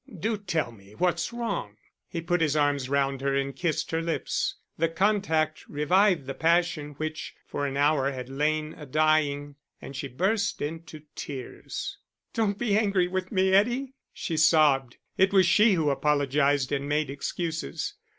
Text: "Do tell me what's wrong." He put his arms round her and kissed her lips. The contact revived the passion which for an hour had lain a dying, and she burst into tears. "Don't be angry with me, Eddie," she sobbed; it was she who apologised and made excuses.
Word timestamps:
"Do 0.19 0.35
tell 0.39 0.71
me 0.71 0.95
what's 0.95 1.31
wrong." 1.31 1.75
He 2.09 2.21
put 2.21 2.41
his 2.41 2.55
arms 2.55 2.89
round 2.89 3.21
her 3.21 3.35
and 3.35 3.55
kissed 3.55 3.91
her 3.91 4.01
lips. 4.01 4.55
The 4.75 4.89
contact 4.89 5.63
revived 5.69 6.25
the 6.25 6.33
passion 6.33 6.93
which 6.95 7.35
for 7.45 7.67
an 7.67 7.77
hour 7.77 8.11
had 8.11 8.27
lain 8.27 8.73
a 8.79 8.87
dying, 8.87 9.57
and 9.79 9.95
she 9.95 10.07
burst 10.07 10.59
into 10.59 11.03
tears. 11.13 11.99
"Don't 12.33 12.57
be 12.57 12.75
angry 12.75 13.07
with 13.07 13.31
me, 13.31 13.53
Eddie," 13.53 13.93
she 14.11 14.37
sobbed; 14.37 14.97
it 15.19 15.31
was 15.31 15.45
she 15.45 15.73
who 15.73 15.91
apologised 15.91 16.71
and 16.71 16.89
made 16.89 17.11
excuses. 17.11 17.93